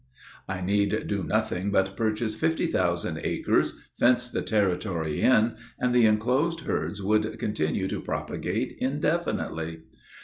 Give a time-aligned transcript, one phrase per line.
[0.49, 6.07] I need do nothing but purchase fifty thousand acres, fence the territory in, and the
[6.07, 9.83] enclosed herds would continue to propagate indefinitely.